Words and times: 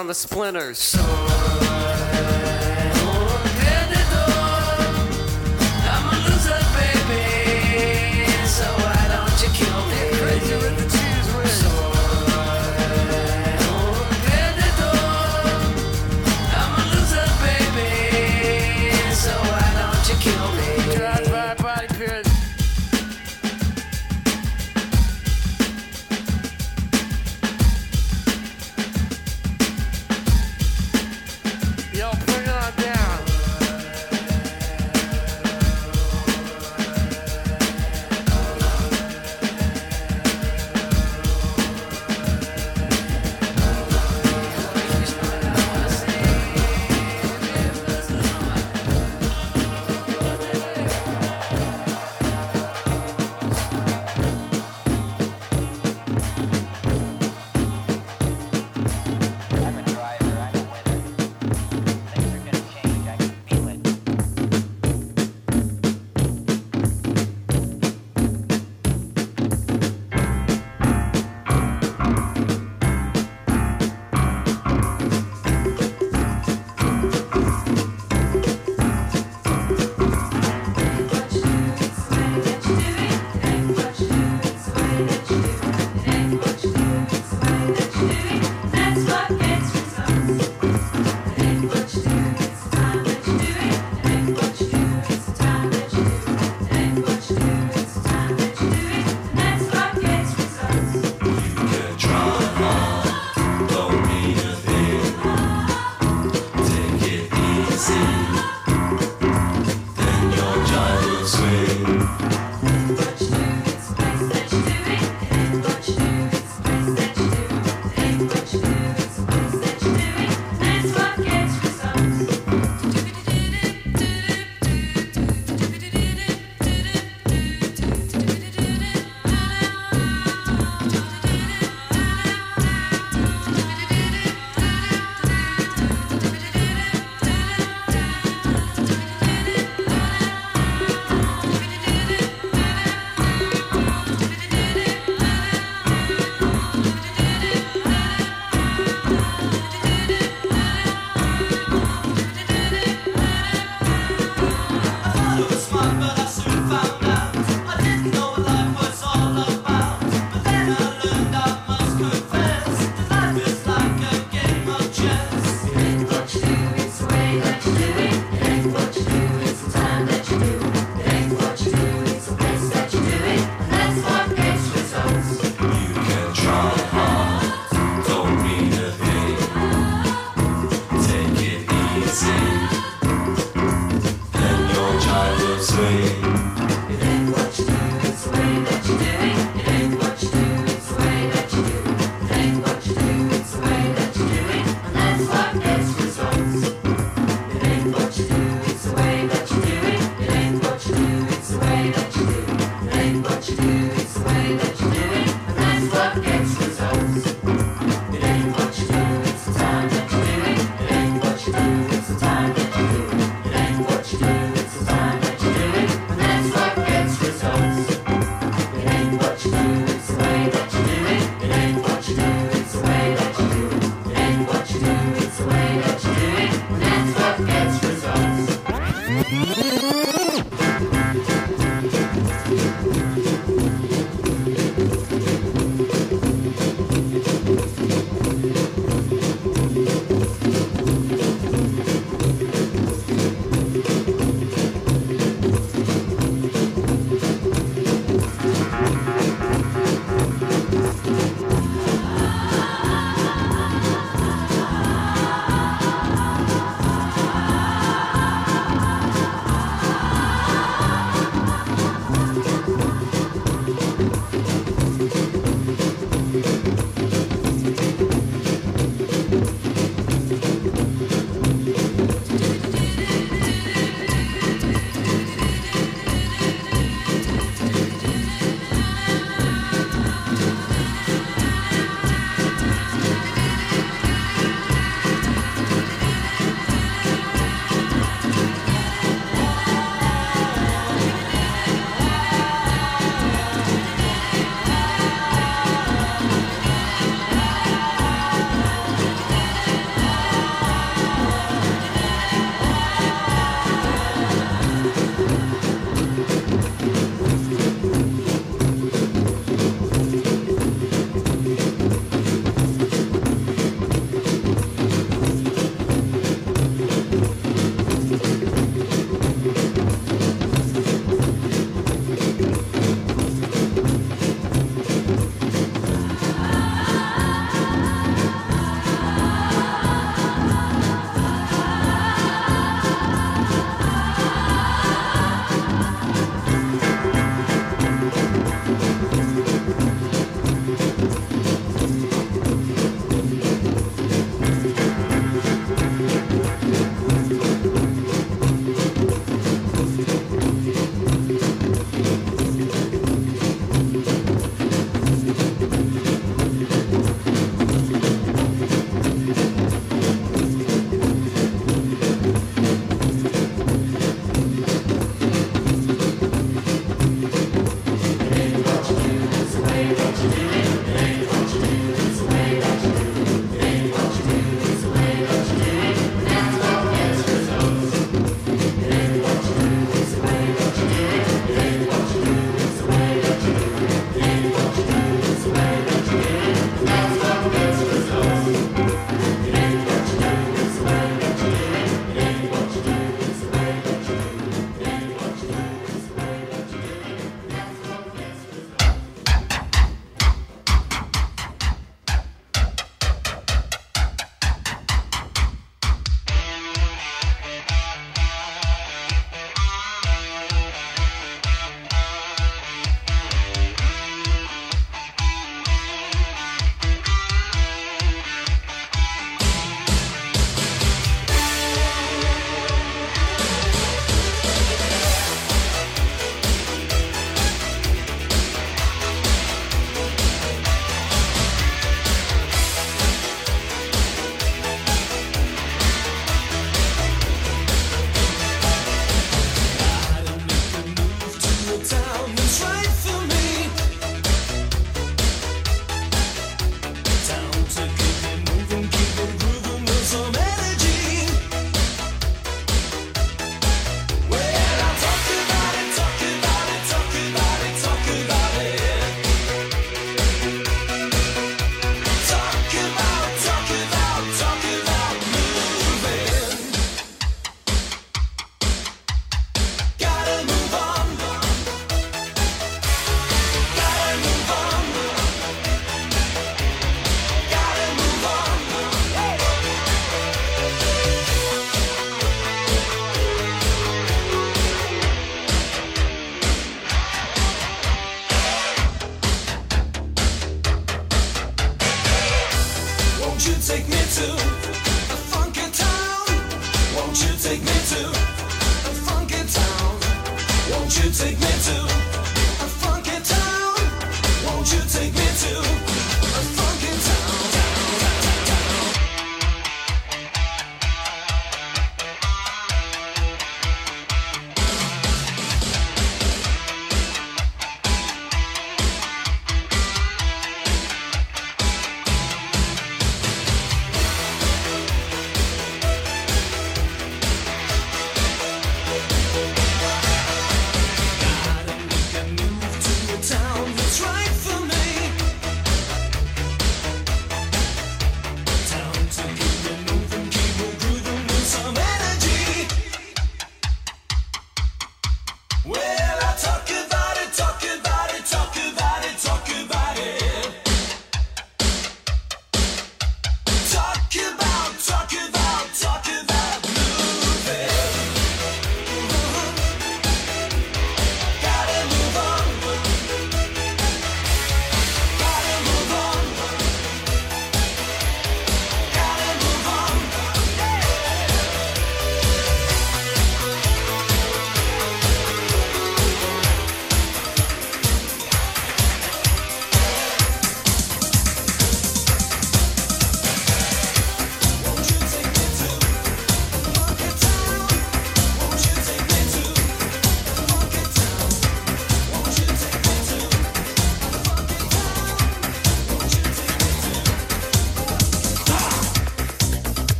on 0.00 0.06
the 0.06 0.14
splinters. 0.14 0.96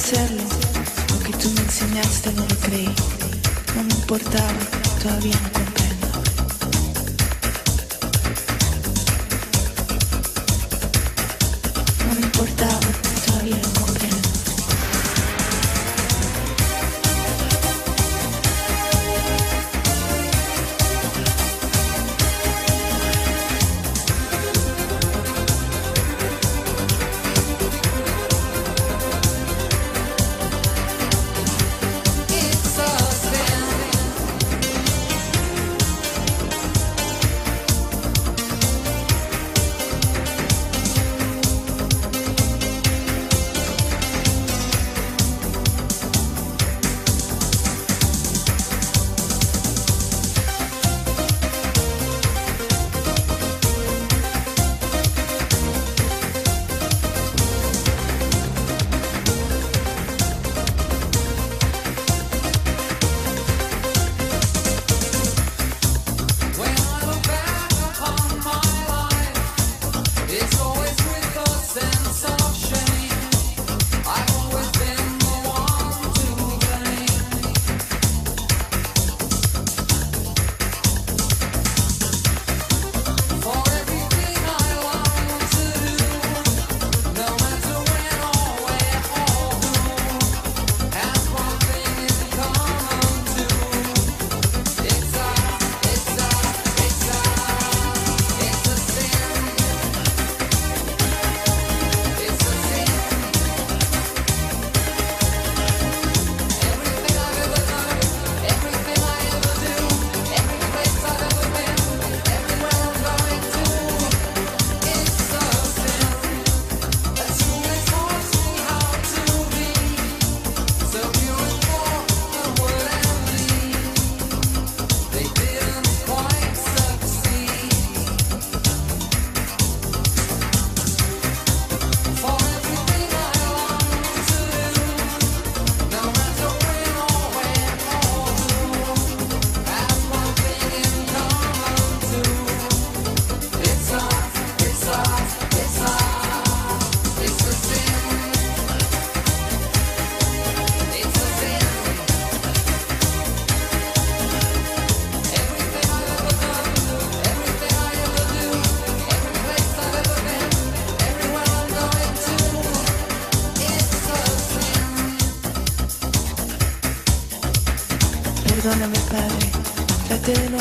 hacerlo, 0.00 0.42
lo 1.12 1.18
que 1.20 1.32
tú 1.36 1.50
me 1.50 1.60
enseñaste 1.60 2.32
no 2.32 2.40
lo 2.46 2.56
creí, 2.56 2.88
no 3.76 3.82
me 3.84 3.92
importaba, 3.92 4.58
todavía 5.02 5.38
no 5.42 5.69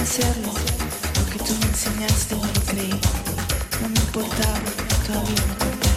hacerlo, 0.10 0.52
porque 1.14 1.38
tú 1.38 1.54
me 1.60 1.68
enseñaste 1.68 2.36
y 2.36 2.40
no 2.40 2.62
creí. 2.66 3.02
No 3.80 3.90
me 3.90 4.00
importaba, 4.00 4.60
todavía 5.06 5.36
no 5.48 5.66
compré. 5.66 5.89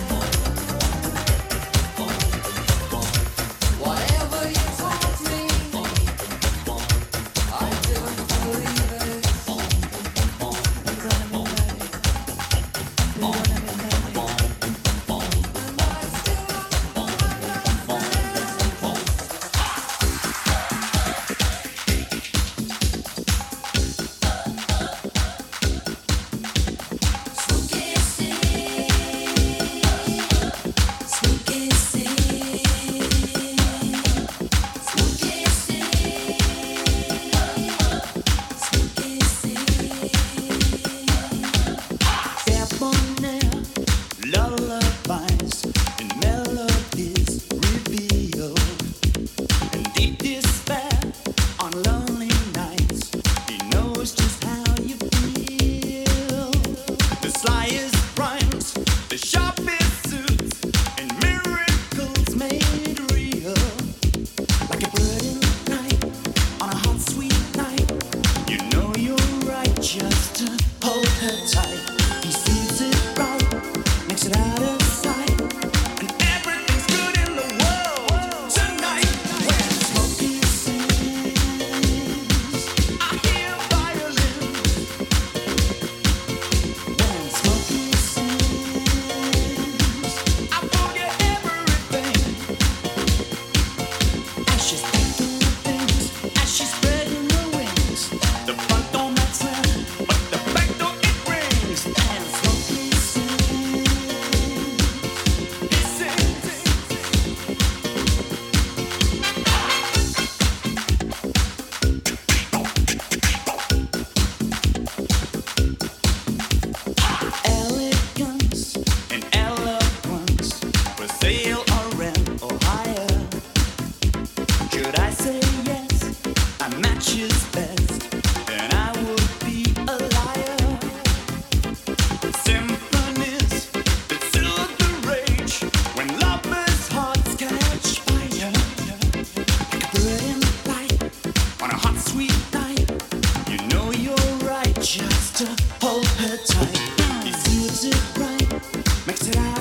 Mix 149.05 149.27
it 149.27 149.37
up. 149.37 149.52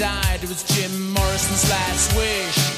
died. 0.00 0.42
It 0.42 0.48
was 0.48 0.62
Jim 0.62 1.12
Morrison's 1.12 1.68
last 1.68 2.16
wish. 2.16 2.69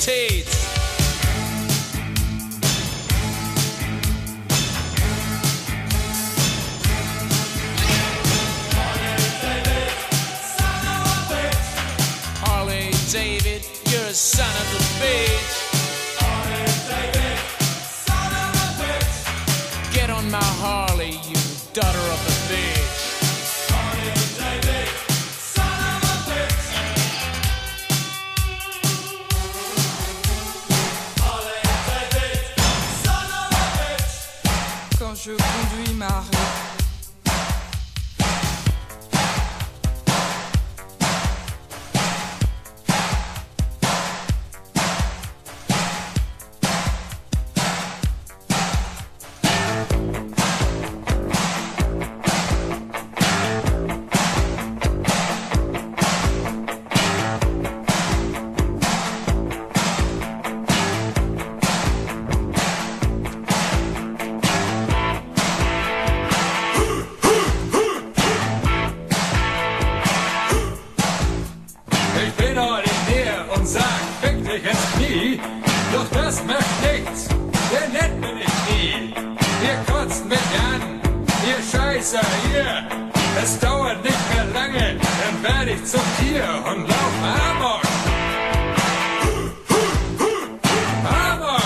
Identität. 0.00 0.46
Harley 12.40 12.90
David, 13.12 13.62
you're 13.90 14.00
a 14.08 14.14
son 14.14 14.46
of 14.46 14.74
a 14.74 14.82
bitch. 15.02 15.52
Harley 16.18 16.64
David, 16.88 17.38
son 18.06 18.32
of 18.32 18.54
a 18.56 18.68
bitch. 18.82 19.94
Get 19.94 20.08
on 20.10 20.30
my 20.30 20.38
Harley, 20.62 21.20
you 21.28 21.40
daughter 21.74 21.98
of 21.98 22.26
a 22.26 22.29
Es 83.38 83.58
dauert 83.58 84.02
nicht 84.02 84.34
mehr 84.34 84.44
lange, 84.52 84.96
dann 84.98 85.42
werde 85.42 85.70
ich 85.72 85.84
zum 85.84 86.00
Tier 86.18 86.44
und 86.70 86.88
lauf 86.88 87.14
Amok. 87.50 87.82
Amok! 91.04 91.62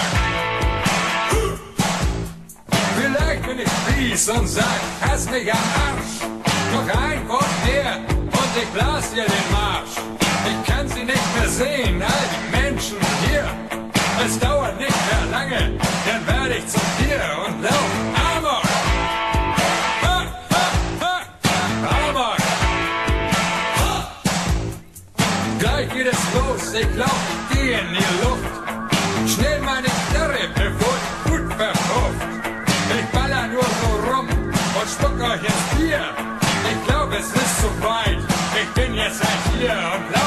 Vielleicht 2.97 3.47
bin 3.47 3.59
ich 3.59 3.69
fies 3.69 4.29
und 4.29 4.47
sag, 4.47 4.65
hast 5.01 5.31
mich 5.31 5.53
am 5.53 5.59
Arsch. 5.59 6.29
Noch 6.73 7.03
ein 7.03 7.29
Wort 7.29 7.55
mehr 7.67 7.97
und 8.09 8.63
ich 8.63 8.69
blas 8.69 9.11
dir 9.13 9.25
den 9.25 9.53
Marsch. 9.53 9.97
Ich 10.47 10.73
kann 10.73 10.89
sie 10.89 11.05
nicht 11.05 11.37
mehr 11.37 11.49
sehen, 11.49 12.03
all 12.03 12.27
die 12.33 12.57
Menschen 12.57 12.97
hier. 13.27 13.45
Es 14.25 14.39
dauert 14.39 14.79
nicht 14.79 14.91
mehr 14.91 15.31
lange, 15.31 15.79
dann 16.07 16.27
werde 16.27 16.55
ich 16.57 16.67
zum 16.67 16.83
Tier 16.99 17.21
und 17.47 17.63
lauf 17.63 18.14
ich 26.75 26.81
ich 26.81 27.57
geh 27.57 27.73
in 27.73 27.89
die 27.91 28.11
Luft. 28.23 28.55
Schnell 29.33 29.61
meine 29.61 29.87
Knarre, 30.11 30.49
bevor 30.55 30.97
die 31.03 31.31
Wut 31.31 31.53
verpufft. 31.55 32.27
Ich 32.99 33.07
baller 33.13 33.47
nur 33.47 33.63
so 33.63 34.11
rum 34.11 34.29
und 34.29 34.89
spuck 34.91 35.21
euch 35.21 35.43
ins 35.43 35.65
Bier. 35.77 36.05
Ich 36.71 36.87
glaub, 36.87 37.13
es 37.13 37.27
ist 37.27 37.61
zu 37.61 37.69
weit. 37.83 38.19
Ich 38.61 38.71
bin 38.75 38.95
jetzt 38.95 39.21
ein 39.23 39.59
Tier 39.59 39.73
und 39.95 40.13
lauf 40.15 40.24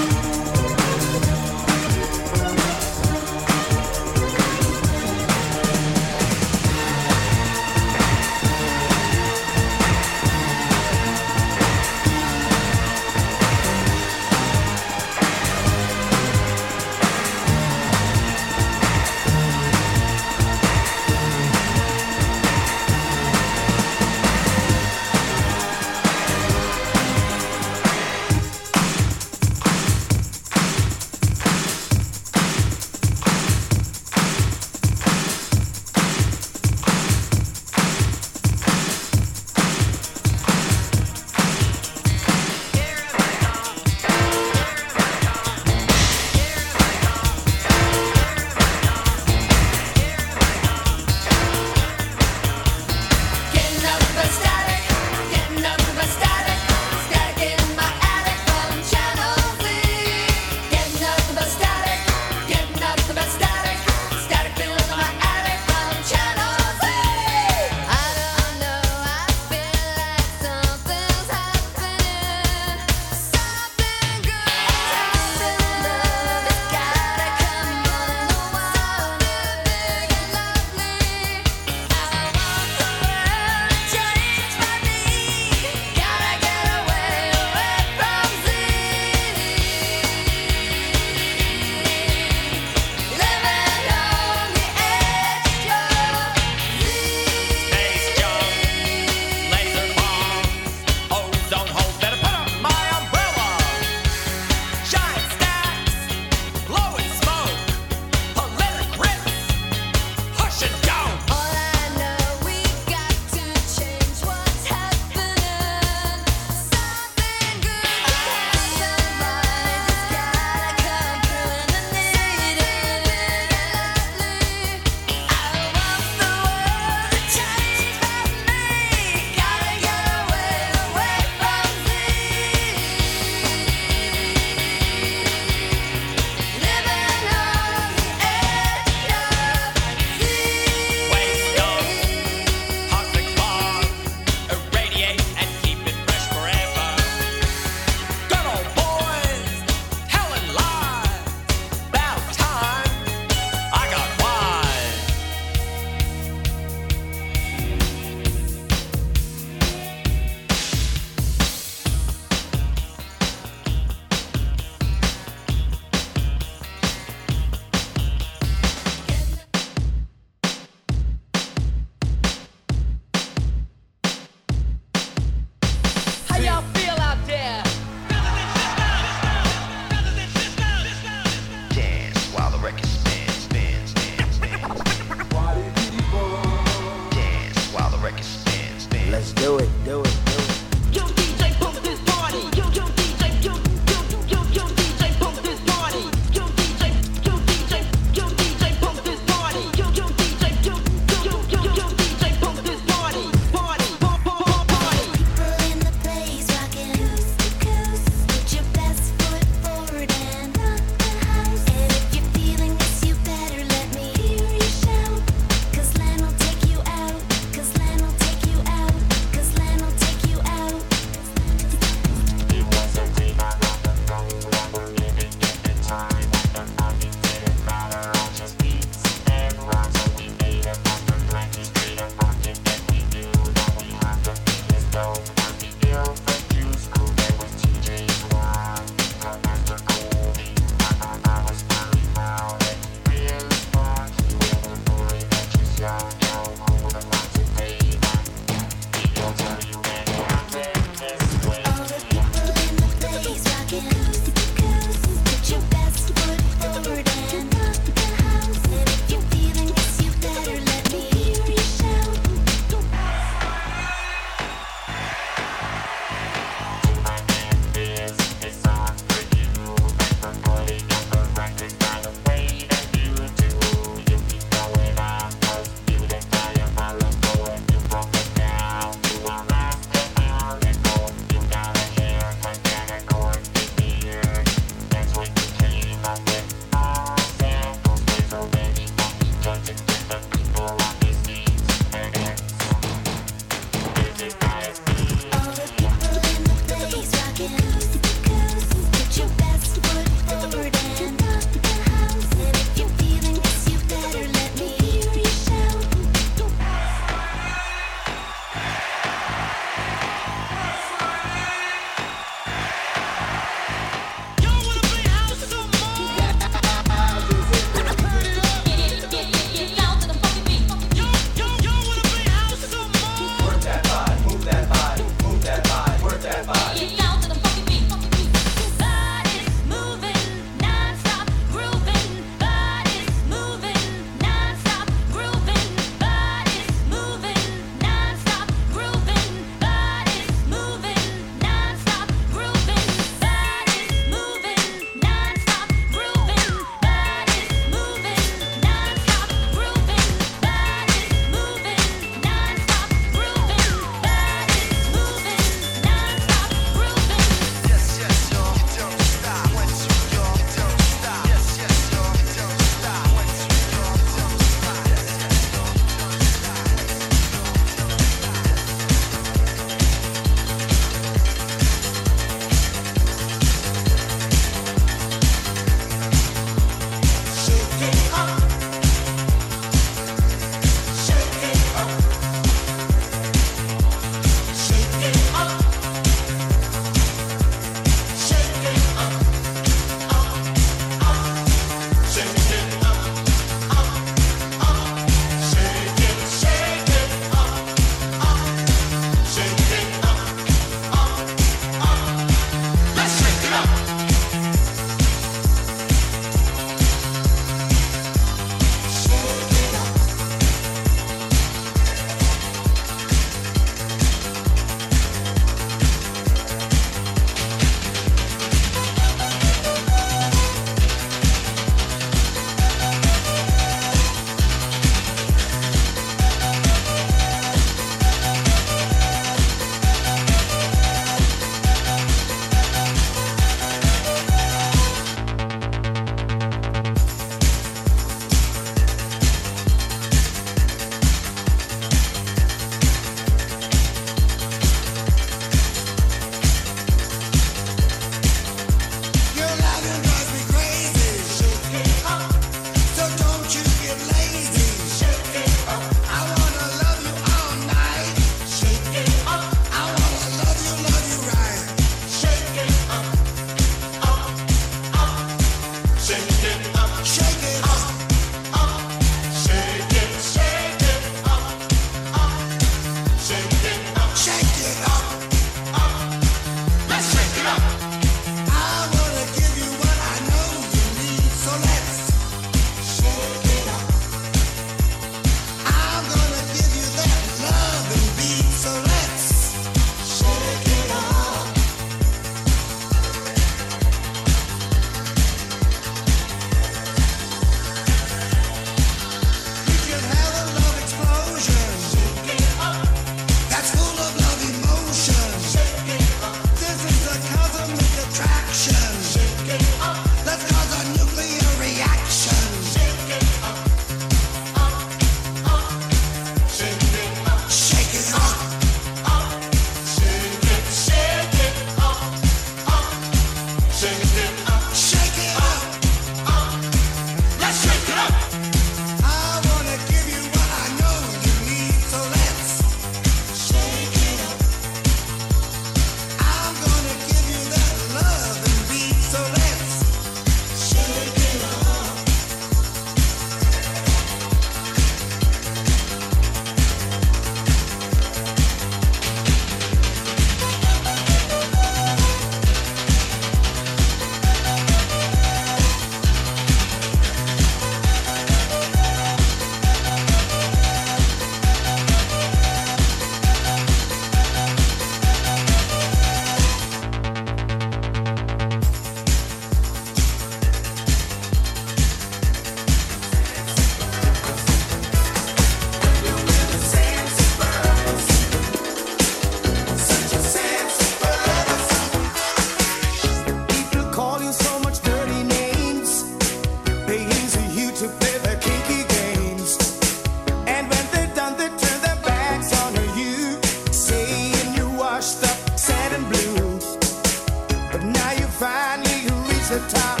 top. 599.68 600.00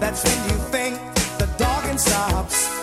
That's 0.00 0.24
when 0.24 0.38
you 0.48 0.56
think 0.70 0.98
the 1.38 1.46
dogging 1.58 1.98
stops. 1.98 2.81